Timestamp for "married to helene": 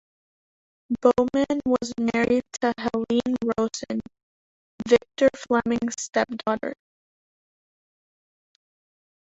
1.99-3.37